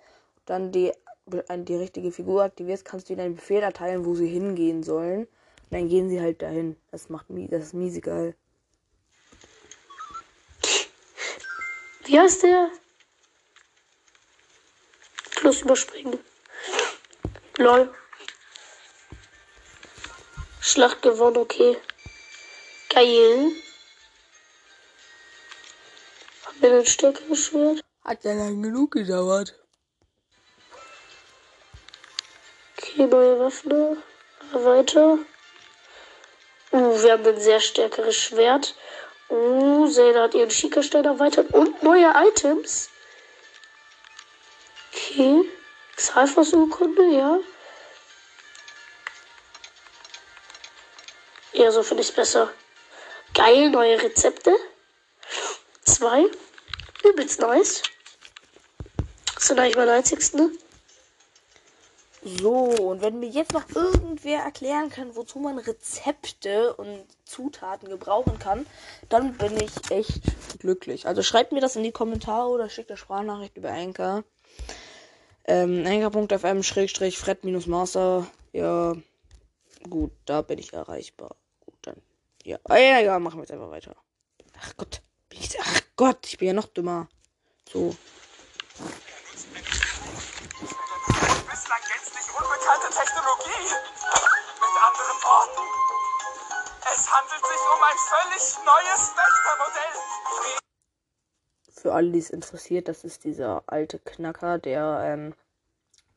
dann 0.45 0.73
die, 0.73 0.91
die 1.27 1.75
richtige 1.75 2.11
Figur 2.11 2.43
aktivierst, 2.43 2.83
kannst 2.83 3.07
du 3.07 3.13
ihnen 3.13 3.21
einen 3.21 3.35
Befehl 3.35 3.63
erteilen, 3.63 4.05
wo 4.05 4.15
sie 4.15 4.27
hingehen 4.27 4.83
sollen. 4.83 5.21
Und 5.21 5.71
dann 5.71 5.87
gehen 5.87 6.09
sie 6.09 6.19
halt 6.19 6.41
dahin. 6.41 6.75
Das 6.91 7.09
macht 7.09 7.27
das 7.29 7.63
ist 7.63 7.73
miese 7.73 8.01
geil. 8.01 8.35
Wie 12.05 12.19
heißt 12.19 12.43
der? 12.43 12.69
Plus 15.45 15.61
überspringen. 15.61 16.17
Lol. 17.59 17.93
Schlacht 20.59 21.03
gewonnen, 21.03 21.37
okay. 21.37 21.77
Geil. 22.89 23.51
Haben 26.45 26.61
wir 26.61 26.73
ein 26.73 26.85
stärkeres 26.87 27.45
Schwert? 27.45 27.83
Hat 28.03 28.23
ja 28.23 28.33
lang 28.33 28.63
genug 28.63 28.93
gedauert. 28.93 29.53
Okay, 32.75 33.05
neue 33.05 33.39
Waffe. 33.39 33.97
Weiter. 34.51 35.19
Uh, 36.71 37.03
wir 37.03 37.11
haben 37.11 37.27
ein 37.27 37.39
sehr 37.39 37.59
stärkeres 37.59 38.15
Schwert. 38.15 38.73
Uh, 39.29 39.87
Zelda 39.91 40.23
hat 40.23 40.33
ihren 40.33 40.49
Schickerstein 40.49 41.05
erweitert 41.05 41.53
und 41.53 41.83
neue 41.83 42.11
Items. 42.15 42.89
Okay. 45.15 45.49
Exalversuchkunde, 45.93 47.05
ja. 47.15 47.39
Ja, 51.53 51.71
so 51.71 51.83
finde 51.83 52.03
ich 52.03 52.09
es 52.09 52.15
besser. 52.15 52.51
Geil, 53.33 53.69
neue 53.69 54.01
Rezepte. 54.01 54.53
Zwei. 55.85 56.25
Übelst 57.05 57.39
nice. 57.39 57.81
Das 59.35 59.47
sind 59.47 59.57
eigentlich 59.57 59.77
meine 59.77 59.93
einzigsten, 59.93 60.37
ne? 60.37 60.51
So, 62.21 62.51
und 62.51 63.01
wenn 63.01 63.21
mir 63.21 63.29
jetzt 63.29 63.53
noch 63.53 63.69
irgendwer 63.73 64.39
erklären 64.39 64.89
kann, 64.89 65.15
wozu 65.15 65.39
man 65.39 65.59
Rezepte 65.59 66.73
und 66.75 67.05
Zutaten 67.23 67.87
gebrauchen 67.87 68.37
kann, 68.37 68.67
dann 69.07 69.37
bin 69.37 69.55
ich 69.61 69.91
echt 69.91 70.59
glücklich. 70.59 71.07
Also 71.07 71.23
schreibt 71.23 71.53
mir 71.53 71.61
das 71.61 71.77
in 71.77 71.83
die 71.83 71.93
Kommentare 71.93 72.49
oder 72.49 72.69
schickt 72.69 72.89
eine 72.89 72.97
Sprachnachricht 72.97 73.55
über 73.55 73.69
Anchor. 73.69 74.25
Ähm, 75.47 75.85
Anchor.fm 75.85 76.63
Schrägstrich 76.63 77.19
Fred 77.19 77.43
Master. 77.43 78.25
Ja, 78.51 78.95
gut, 79.89 80.11
da 80.25 80.41
bin 80.41 80.57
ich 80.57 80.73
erreichbar. 80.73 81.35
Gut, 81.59 81.75
dann. 81.83 82.01
Ja, 82.43 82.57
ah, 82.63 82.77
ja, 82.77 82.99
ja, 82.99 83.19
machen 83.19 83.37
wir 83.37 83.43
jetzt 83.43 83.51
einfach 83.51 83.69
weiter. 83.69 83.95
Ach 84.59 84.73
Gott, 84.77 85.01
ich, 85.31 85.59
ach 85.61 85.81
Gott, 85.95 86.25
ich 86.25 86.37
bin 86.39 86.47
ja 86.47 86.53
noch 86.53 86.67
dümmer. 86.67 87.07
So. 87.71 87.95
Bislang 91.49 91.81
gänzlich 91.93 92.27
unbekannte 92.33 92.89
Technologie. 92.89 93.69
Mit 94.61 94.75
anderen 94.81 95.19
Worten, 95.21 95.65
es 96.91 97.11
handelt 97.11 97.45
sich 97.45 97.63
um 97.69 97.83
ein 97.83 97.97
völlig 98.09 98.43
neues 98.65 99.13
Wächtermodell 99.13 99.95
für 101.85 101.93
alle, 101.93 102.09
die 102.09 102.17
es 102.17 102.31
interessiert, 102.31 102.87
das 102.87 103.03
ist 103.03 103.25
dieser 103.25 103.61
alte 103.67 103.99
Knacker, 103.99 104.57
der 104.57 105.03
ähm, 105.05 105.35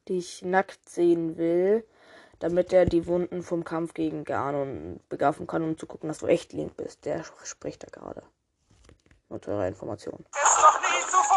dich 0.08 0.40
nackt 0.40 0.88
sehen 0.88 1.36
will, 1.36 1.86
damit 2.38 2.72
er 2.72 2.86
die 2.86 3.06
Wunden 3.06 3.42
vom 3.42 3.64
Kampf 3.64 3.92
gegen 3.92 4.24
Ganon 4.24 4.98
begaffen 5.10 5.46
kann, 5.46 5.62
um 5.62 5.76
zu 5.76 5.86
gucken, 5.86 6.08
dass 6.08 6.20
du 6.20 6.26
echt 6.26 6.54
Link 6.54 6.74
bist. 6.78 7.04
Der 7.04 7.22
spricht 7.44 7.82
da 7.82 7.88
gerade. 7.90 8.22
Nur 9.28 9.42
zu 9.42 9.50
eurer 9.50 9.68
Information. 9.68 10.24
Ist 10.32 10.58
noch 10.62 10.80
nie 10.80 11.02
zuvor 11.02 11.36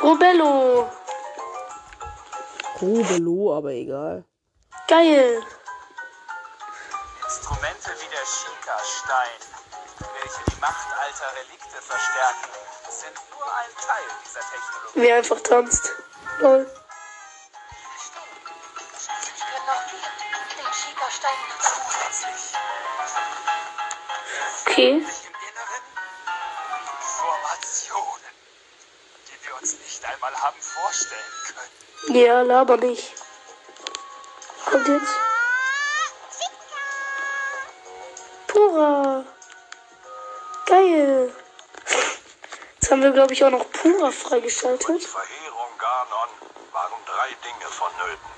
Robello. 0.00 0.88
Robello, 2.80 3.56
aber 3.56 3.72
egal. 3.72 4.24
Geil. 4.86 5.42
Instrumente 7.24 7.90
wie 7.90 8.08
der 8.08 8.24
Schika-Stein 8.24 9.53
Macht 10.64 10.88
alter 10.98 11.30
Relikte 11.36 11.76
verstärken, 11.82 12.48
sind 12.88 13.20
nur 13.30 13.44
ein 13.54 13.68
Teil 13.86 14.04
dieser 14.24 14.40
Technologie. 14.40 15.02
Wie 15.02 15.12
einfach 15.12 15.40
tanzt. 15.40 15.92
Lol. 16.38 16.66
Okay. 24.64 25.04
Informationen, 27.02 28.32
die 29.28 29.46
wir 29.46 29.54
uns 29.60 29.74
nicht 29.74 30.02
einmal 30.06 30.34
haben 30.40 30.62
vorstellen 30.62 31.20
können. 31.44 32.16
Ja, 32.16 32.40
laber 32.40 32.78
nicht. 32.78 33.12
Kommt 34.64 34.88
jetzt. 34.88 35.14
Pura. 38.46 39.33
Geil. 40.84 41.32
Jetzt 42.74 42.90
haben 42.90 43.02
wir, 43.02 43.12
glaube 43.12 43.32
ich, 43.32 43.42
auch 43.44 43.50
noch 43.50 43.70
Pura 43.70 44.10
freigeschaltet. 44.10 45.02
Verheerung 45.02 45.72
Ganon 45.78 46.28
waren 46.72 47.00
drei 47.06 47.28
Dinge 47.40 47.70
vonnöten. 47.70 48.30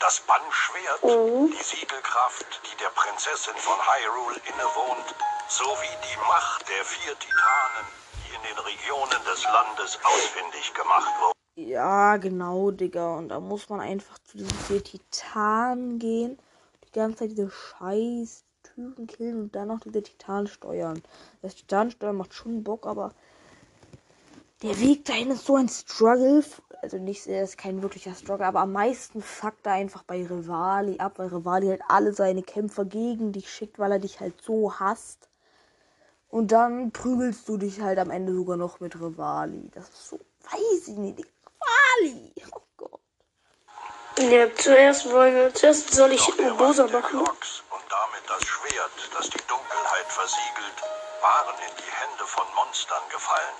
Das 0.00 0.20
Bannschwert, 0.20 1.02
Mhm. 1.02 1.50
die 1.50 1.62
Siegelkraft, 1.62 2.60
die 2.64 2.76
der 2.76 2.90
Prinzessin 2.90 3.56
von 3.56 3.78
Hyrule 3.78 4.36
innewohnt, 4.48 5.14
sowie 5.48 5.94
die 6.04 6.16
Macht 6.28 6.68
der 6.68 6.84
vier 6.84 7.18
Titanen, 7.18 7.86
die 8.16 8.34
in 8.34 8.42
den 8.42 8.58
Regionen 8.58 9.24
des 9.24 9.44
Landes 9.44 9.98
ausfindig 10.04 10.74
gemacht 10.74 11.12
wurden. 11.20 11.38
Ja, 11.54 12.16
genau, 12.18 12.70
Digga. 12.70 13.14
Und 13.16 13.28
da 13.28 13.40
muss 13.40 13.68
man 13.68 13.80
einfach 13.80 14.18
zu 14.20 14.38
diesen 14.38 14.58
vier 14.66 14.82
Titanen 14.84 15.98
gehen. 15.98 16.38
Die 16.84 16.92
ganze 16.92 17.20
Zeit 17.20 17.30
diese 17.30 17.50
scheiß 17.50 18.44
Typen 18.62 19.06
killen 19.06 19.40
und 19.40 19.54
dann 19.54 19.68
noch 19.68 19.80
diese 19.80 20.02
Titanen 20.02 20.46
steuern. 20.46 21.02
Das 21.42 21.54
Titanensteuern 21.54 22.16
macht 22.16 22.34
schon 22.34 22.64
Bock, 22.64 22.86
aber 22.86 23.12
der 24.62 24.78
Weg 24.78 25.06
dahin 25.06 25.30
ist 25.30 25.46
so 25.46 25.56
ein 25.56 25.68
Struggle. 25.68 26.44
Also 26.82 26.98
nicht, 26.98 27.26
er 27.26 27.44
ist 27.44 27.58
kein 27.58 27.82
wirklicher 27.82 28.14
Struggle, 28.14 28.46
aber 28.46 28.60
am 28.60 28.72
meisten 28.72 29.22
fuckt 29.22 29.66
er 29.66 29.72
einfach 29.72 30.02
bei 30.02 30.26
Rivali 30.26 30.98
ab, 30.98 31.14
weil 31.16 31.28
Rivali 31.28 31.68
halt 31.68 31.82
alle 31.88 32.12
seine 32.12 32.42
Kämpfer 32.42 32.84
gegen 32.84 33.32
dich 33.32 33.50
schickt, 33.50 33.78
weil 33.78 33.92
er 33.92 33.98
dich 33.98 34.20
halt 34.20 34.40
so 34.42 34.78
hasst. 34.78 35.28
Und 36.28 36.52
dann 36.52 36.92
prügelst 36.92 37.48
du 37.48 37.56
dich 37.56 37.80
halt 37.80 37.98
am 37.98 38.10
Ende 38.10 38.34
sogar 38.34 38.56
noch 38.56 38.80
mit 38.80 38.96
Rivali. 38.96 39.70
Das 39.74 39.88
ist 39.88 40.08
so, 40.08 40.20
weiß 40.42 40.88
ich 40.88 40.96
nicht. 40.96 41.18
Rivali! 41.18 42.32
Oh 42.52 42.60
Gott. 42.76 43.00
Ja, 44.18 44.46
zuerst 44.54 45.10
wollen 45.10 45.54
zuerst 45.54 45.92
soll 45.92 46.12
ich 46.12 46.26
der 46.38 46.52
Bosa 46.52 46.86
machen. 46.86 47.24
Damit 47.90 48.22
das 48.28 48.46
Schwert, 48.46 48.92
das 49.12 49.30
die 49.30 49.46
Dunkelheit 49.46 50.06
versiegelt, 50.08 50.78
waren 51.20 51.56
in 51.58 51.76
die 51.76 51.90
Hände 51.90 52.24
von 52.24 52.46
Monstern 52.54 53.02
gefallen. 53.10 53.56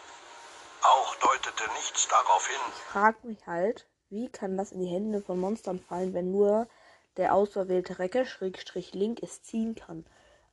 Auch 0.83 1.15
deutete 1.17 1.71
nichts 1.75 2.09
darauf 2.09 2.47
hin, 2.47 2.73
frag 2.93 3.23
mich 3.25 3.47
halt, 3.47 3.87
wie 4.09 4.31
kann 4.31 4.57
das 4.57 4.73
in 4.73 4.81
die 4.81 4.87
Hände 4.89 5.21
von 5.21 5.39
Monstern 5.39 5.81
fallen, 5.81 6.15
wenn 6.15 6.31
nur 6.33 6.69
der 7.17 7.35
auserwählte 7.35 7.99
Recker 7.99 8.25
Schrägstrich 8.25 8.95
Link 8.95 9.23
es 9.23 9.43
ziehen 9.43 9.75
kann. 9.75 10.07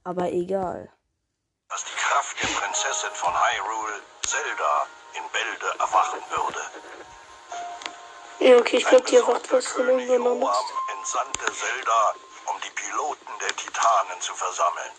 Aber 0.03 0.31
egal. 0.31 0.91
dass 1.69 1.83
die 1.83 1.95
Kraft 1.95 2.41
der 2.41 2.47
Prinzessin 2.47 3.11
von 3.13 3.33
Hyrule, 3.33 4.01
Zelda, 4.25 4.87
in 5.13 5.23
Bälde 5.31 5.79
erwachen 5.79 6.19
würde. 6.29 6.59
Ja, 8.39 8.57
okay, 8.57 8.77
ich 8.77 8.85
glaube, 8.85 9.05
die 9.05 9.15
erwacht 9.15 9.51
was 9.51 9.67
von 9.67 9.87
irgendwann 9.87 10.33
anders. 10.33 10.63
entsandte 10.97 11.51
Zelda, 11.53 12.13
um 12.47 12.55
die 12.61 12.69
Piloten 12.71 13.31
der 13.41 13.55
Titanen 13.55 14.19
zu 14.21 14.33
versammeln. 14.33 14.91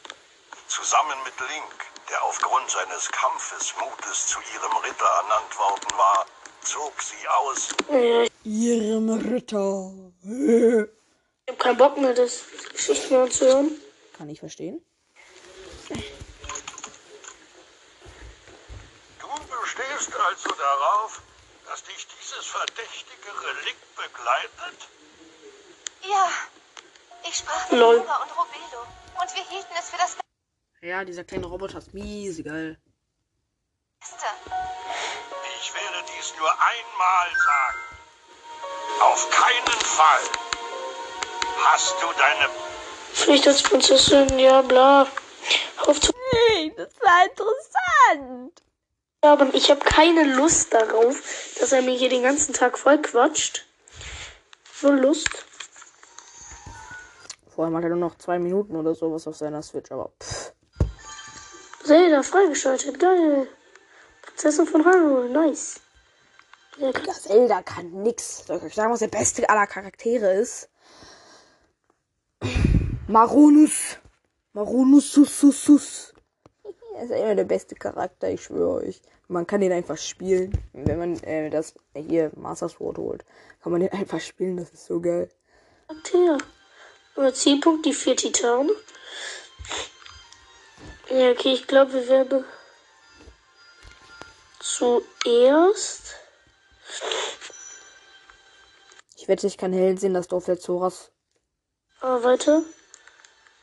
Zusammen 0.68 1.18
mit 1.24 1.38
Link, 1.40 1.86
der 2.10 2.22
aufgrund 2.24 2.70
seines 2.70 3.10
Kampfesmutes 3.10 4.26
zu 4.28 4.38
ihrem 4.54 4.76
Ritter 4.78 5.06
ernannt 5.22 5.58
worden 5.58 5.98
war, 5.98 6.26
zog 6.62 7.00
sie 7.02 7.28
aus, 7.28 7.68
ich 7.88 8.30
Ihrem 8.44 9.10
Ritter. 9.10 9.90
habe 11.48 11.56
keinen 11.58 11.78
Bock 11.78 11.96
mehr, 11.96 12.14
das 12.14 12.44
Geschichten 12.72 13.14
mehr 13.14 13.22
anzuhören. 13.24 13.80
Kann 14.16 14.28
ich 14.28 14.40
verstehen. 14.40 14.84
Du 19.18 19.28
bestehst 19.60 20.14
also 20.14 20.50
darauf, 20.50 21.22
dass 21.66 21.82
dich 21.84 22.06
dieses 22.06 22.46
verdächtige 22.46 23.30
Relikt 23.46 23.96
begleitet? 23.96 24.88
Ja, 26.08 26.30
ich 27.26 27.36
sprach 27.36 27.70
mit 27.70 27.80
Lol. 27.80 27.98
Nora 27.98 28.22
und 28.22 28.30
Robelo 28.30 28.86
und 29.20 29.34
wir 29.34 29.42
hielten 29.44 29.74
es 29.78 29.90
für 29.90 29.96
das 29.98 30.16
Ja, 30.80 31.04
dieser 31.04 31.24
kleine 31.24 31.46
Roboter 31.46 31.78
ist 31.78 31.94
miese 31.94 32.42
geil. 32.42 32.78
Beste. 34.00 34.26
Ich 35.60 35.74
werde 35.74 36.04
dies 36.16 36.34
nur 36.38 36.50
einmal 36.50 37.28
sagen. 37.44 37.78
Auf 39.00 39.30
keinen 39.30 39.80
Fall 39.80 40.22
hast 41.64 41.94
du 42.00 42.06
deine 42.18 42.50
Pflicht 43.12 43.46
als 43.46 43.62
Prinzessin, 43.62 44.38
ja, 44.38 44.62
bla. 44.62 45.06
Auf 45.86 46.00
zu 46.00 46.12
Hey, 46.30 46.72
das 46.76 46.88
war 47.00 47.24
interessant. 47.24 48.62
Ja, 49.24 49.32
aber 49.32 49.52
ich 49.54 49.70
habe 49.70 49.80
keine 49.80 50.24
Lust 50.24 50.72
darauf, 50.74 51.16
dass 51.58 51.72
er 51.72 51.82
mir 51.82 51.96
hier 51.96 52.08
den 52.08 52.22
ganzen 52.22 52.52
Tag 52.54 52.78
voll 52.78 52.98
quatscht. 52.98 53.64
So 54.72 54.90
Lust. 54.90 55.28
Vor 57.58 57.64
allem 57.64 57.74
hat 57.74 57.82
er 57.82 57.88
nur 57.88 57.98
noch 57.98 58.16
zwei 58.18 58.38
Minuten 58.38 58.76
oder 58.76 58.94
sowas 58.94 59.26
auf 59.26 59.34
seiner 59.34 59.62
Switch, 59.62 59.90
aber 59.90 60.12
pff. 60.22 60.52
Zelda 61.82 62.22
freigeschaltet, 62.22 63.00
geil. 63.00 63.48
Prinzessin 64.22 64.64
von 64.64 64.84
Hyrule, 64.84 65.28
nice. 65.28 65.80
Ja, 66.76 66.92
Digga, 66.92 67.12
Zelda 67.12 67.62
kann 67.62 67.90
nix. 68.04 68.46
Soll 68.46 68.58
ich 68.58 68.62
euch 68.62 68.74
sagen, 68.76 68.92
was 68.92 69.00
der 69.00 69.08
beste 69.08 69.50
aller 69.50 69.66
Charaktere 69.66 70.34
ist? 70.34 70.70
Maronus. 73.08 73.98
Maronus 74.52 75.10
sus 75.10 75.40
sus 75.40 75.64
sus. 75.64 76.14
Er 76.94 77.02
ist 77.06 77.10
immer 77.10 77.34
der 77.34 77.42
beste 77.42 77.74
Charakter, 77.74 78.30
ich 78.30 78.44
schwöre 78.44 78.84
euch. 78.84 79.02
Man 79.26 79.48
kann 79.48 79.62
den 79.62 79.72
einfach 79.72 79.96
spielen. 79.96 80.52
Wenn 80.74 80.98
man 81.00 81.20
äh, 81.24 81.50
das 81.50 81.74
hier 81.96 82.30
Master 82.36 82.68
Sword 82.68 82.98
holt, 82.98 83.24
kann 83.60 83.72
man 83.72 83.80
den 83.80 83.90
einfach 84.00 84.20
spielen. 84.20 84.58
Das 84.58 84.70
ist 84.70 84.86
so 84.86 85.00
geil. 85.00 85.28
Charakter. 85.88 86.38
Aber 87.18 87.34
Zielpunkt 87.34 87.84
die 87.84 87.94
vier 87.94 88.14
Titanen. 88.14 88.70
Ja, 91.10 91.32
okay, 91.32 91.52
ich 91.52 91.66
glaube, 91.66 91.92
wir 91.92 92.08
werden 92.08 92.44
zuerst. 94.60 96.14
Ich 99.16 99.26
wette, 99.26 99.48
ich 99.48 99.58
kann 99.58 99.72
hell 99.72 99.98
sehen, 99.98 100.14
das 100.14 100.28
Dorf 100.28 100.44
der 100.44 100.60
Zoras. 100.60 101.10
Aber 102.00 102.22
weiter. 102.22 102.62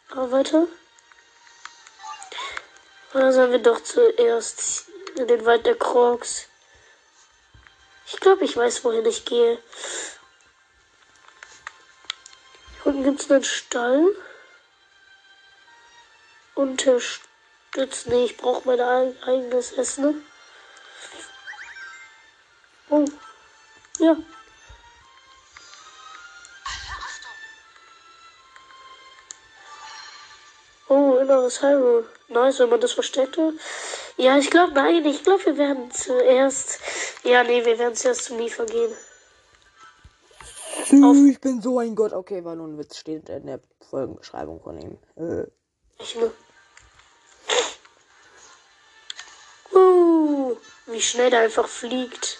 Aber 0.10 0.34
weiter. 0.34 0.68
Oder 3.14 3.32
sollen 3.32 3.54
wir 3.54 3.60
doch 3.60 3.82
zuerst 3.82 4.90
in 5.16 5.30
den 5.30 5.46
Wald 5.46 5.66
der 5.66 5.76
Crocs? 5.76 6.50
Ich 8.08 8.20
glaube, 8.20 8.44
ich 8.44 8.58
weiß, 8.58 8.84
wohin 8.84 9.06
ich 9.06 9.24
gehe. 9.24 9.58
Unten 12.86 13.04
gibt 13.04 13.22
es 13.22 13.32
einen 13.32 13.44
Stall. 13.44 14.16
Unterstützen. 16.54 18.10
Nee, 18.12 18.26
ich 18.26 18.38
brauche 18.38 18.66
mein 18.66 18.80
eig- 18.80 19.24
eigenes 19.24 19.72
Essen. 19.74 20.24
Oh. 22.90 23.06
Ja. 24.00 24.16
Oh, 30.88 31.18
inneres 31.20 31.62
Hyrule. 31.62 32.08
Nice, 32.28 32.60
wenn 32.60 32.70
man 32.70 32.80
das 32.82 32.94
versteckte. 32.94 33.54
Ja, 34.18 34.38
ich 34.38 34.50
glaube, 34.52 34.74
nein, 34.74 35.04
ich 35.06 35.24
glaube, 35.24 35.46
wir 35.46 35.58
werden 35.58 35.92
zuerst. 35.92 36.80
Ja, 37.24 37.44
nee, 37.44 37.66
wir 37.66 37.80
werden 37.80 37.96
zuerst 37.96 38.26
zu 38.26 38.36
Mifa 38.36 38.64
gehen. 38.66 38.96
Ich 41.30 41.40
bin 41.42 41.62
so 41.62 41.80
ein 41.80 41.96
Gott. 41.96 42.14
Okay, 42.14 42.44
war 42.44 42.56
nur 42.56 42.68
ein 42.68 42.78
Witz. 42.78 42.98
Steht 42.98 43.30
in 43.30 43.48
der 43.48 43.60
Folgenbeschreibung 43.90 44.62
von 44.62 44.80
ihm. 44.80 44.98
Äh. 45.16 45.48
Ich. 46.00 46.18
Uh, 49.74 50.56
wie 50.88 51.02
schnell 51.02 51.30
der 51.30 51.42
einfach 51.42 51.68
fliegt. 51.68 52.40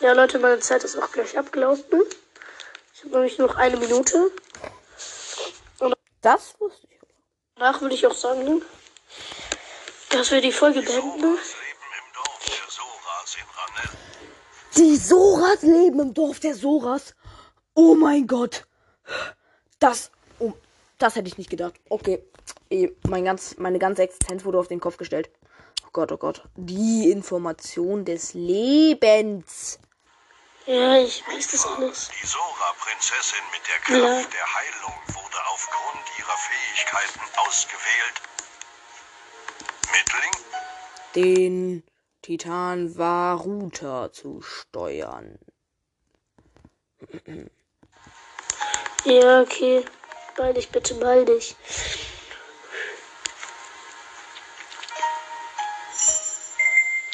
Ja, 0.00 0.12
Leute, 0.12 0.38
meine 0.38 0.60
Zeit 0.60 0.84
ist 0.84 0.96
auch 0.96 1.10
gleich 1.10 1.36
abgelaufen. 1.36 2.02
Ich 2.94 3.04
habe 3.04 3.14
nämlich 3.14 3.38
noch 3.38 3.56
eine 3.56 3.76
Minute. 3.76 4.30
Das 6.20 6.54
wusste 6.58 6.86
ich. 6.90 6.98
Danach 7.54 7.80
würde 7.80 7.94
ich 7.94 8.06
auch 8.06 8.14
sagen, 8.14 8.62
dass 10.10 10.30
wir 10.30 10.40
die 10.40 10.52
Folge 10.52 10.82
beenden. 10.82 11.38
Die 14.76 14.96
Soras 14.96 15.62
leben 15.62 16.00
im 16.00 16.14
Dorf 16.14 16.40
der 16.40 16.54
Soras. 16.54 17.14
Oh 17.80 17.94
mein 17.94 18.26
Gott. 18.26 18.66
Das, 19.78 20.10
oh, 20.40 20.52
das 20.98 21.14
hätte 21.14 21.28
ich 21.28 21.38
nicht 21.38 21.48
gedacht. 21.48 21.74
Okay. 21.88 22.20
Eh, 22.70 22.88
Mein 23.08 23.24
ganz, 23.24 23.56
meine 23.56 23.78
ganze 23.78 24.02
Existenz 24.02 24.44
wurde 24.44 24.58
auf 24.58 24.66
den 24.66 24.80
Kopf 24.80 24.96
gestellt. 24.96 25.30
Oh 25.86 25.90
Gott, 25.92 26.10
oh 26.10 26.16
Gott. 26.16 26.42
Die 26.56 27.08
Information 27.08 28.04
des 28.04 28.34
Lebens. 28.34 29.78
Ja, 30.66 30.96
ich 30.98 31.22
weiß 31.28 31.52
das 31.52 31.66
alles. 31.66 32.10
Die 32.20 32.26
Sora-Prinzessin 32.26 33.44
mit 33.52 33.62
der 33.68 33.78
Kraft 33.78 34.34
der 34.34 34.54
Heilung 34.56 34.94
wurde 35.14 35.36
aufgrund 35.52 36.04
ihrer 36.18 36.36
Fähigkeiten 36.36 37.20
ausgewählt. 37.46 38.16
Mit 39.92 40.12
Link 40.20 40.36
Den 41.14 41.84
Titan 42.22 42.98
Varuta 42.98 44.10
zu 44.10 44.42
steuern. 44.42 45.38
Ja, 49.04 49.42
okay. 49.42 49.84
Beeil 50.36 50.54
dich, 50.54 50.68
bitte 50.70 50.94
beeil 50.94 51.24
dich. 51.24 51.56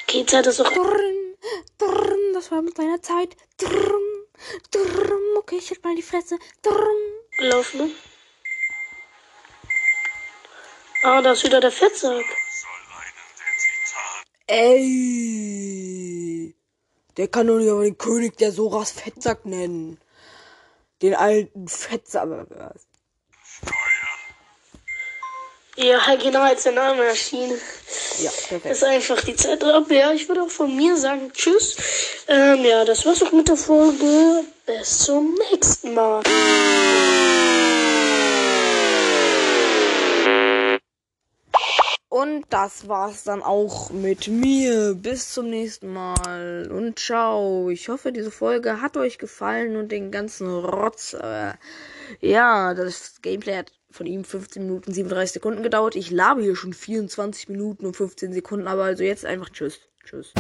Okay, 0.03 0.27
Zeit 0.27 0.47
ist 0.47 0.61
auch. 0.61 0.71
Das 2.35 2.51
war 2.51 2.63
mit 2.63 2.77
meiner 2.77 3.01
Zeit. 3.01 3.37
Okay, 5.39 5.57
ich 5.57 5.71
halt 5.71 5.85
mal 5.85 5.95
die 5.95 6.03
Fresse. 6.03 6.39
Gelaufen. 7.39 7.95
Ah, 11.03 11.23
da 11.23 11.33
ist 11.33 11.45
wieder 11.45 11.61
der 11.61 11.71
Fettsack. 11.71 12.25
Ey. 14.47 14.95
Der 17.17 17.29
kann 17.29 17.47
doch 17.47 17.59
nicht 17.59 17.71
aber 17.71 17.85
den 17.85 17.97
König 17.97 18.37
der 18.37 18.53
Soras 18.53 18.91
Fettsack 18.91 19.47
nennen. 19.47 19.99
Den 21.05 21.15
alten 21.15 21.69
Fettsack. 21.69 22.27
was? 22.49 22.87
Ja, 25.77 25.99
genau 26.15 26.41
als 26.41 26.63
der 26.63 26.73
Name 26.73 27.05
erschien. 27.05 27.51
Ja, 28.23 28.31
perfekt. 28.31 28.65
ist 28.65 28.85
einfach 28.85 29.21
die 29.23 29.37
Zeit 29.37 29.63
ab. 29.63 29.91
Ja, 29.91 30.13
ich 30.13 30.27
würde 30.29 30.45
auch 30.45 30.49
von 30.49 30.75
mir 30.75 30.97
sagen 30.97 31.31
Tschüss. 31.35 31.77
Ähm, 32.27 32.65
ja, 32.65 32.87
das 32.87 33.05
war's 33.05 33.23
auch 33.23 33.33
mit 33.33 33.49
der 33.49 33.57
Folge. 33.57 34.45
Bis 34.65 35.01
zum 35.01 35.39
nächsten 35.51 35.93
Mal. 35.93 36.23
Und 42.15 42.45
das 42.51 42.87
war's 42.87 43.25
dann 43.25 43.43
auch 43.43 43.91
mit 43.91 44.29
mir. 44.29 44.95
Bis 44.95 45.33
zum 45.35 45.51
nächsten 45.51 45.93
Mal. 45.93 46.71
Und 46.71 46.97
ciao. 46.97 47.71
Ich 47.71 47.89
hoffe, 47.89 48.13
diese 48.13 48.31
Folge 48.31 48.81
hat 48.81 48.97
euch 48.97 49.19
gefallen 49.19 49.75
und 49.75 49.91
den 49.91 50.13
ganzen 50.13 50.47
Rotz. 50.47 51.15
Aber 51.15 51.59
ja, 52.21 52.73
das 52.73 53.21
Gameplay 53.21 53.57
hat 53.57 53.73
von 53.91 54.07
ihm 54.07 54.23
15 54.23 54.63
Minuten 54.63 54.95
37 54.95 55.33
Sekunden 55.33 55.65
gedauert. 55.65 55.97
Ich 55.97 56.13
labe 56.13 56.41
hier 56.41 56.55
schon 56.55 56.73
24 56.73 57.49
Minuten 57.49 57.85
und 57.85 57.97
15 57.97 58.33
Sekunden, 58.33 58.69
aber 58.69 58.85
also 58.85 59.03
jetzt 59.03 59.25
einfach 59.25 59.51
tschüss. 59.51 59.81
Tschüss. 60.05 60.33